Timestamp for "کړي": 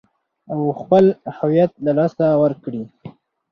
2.63-2.83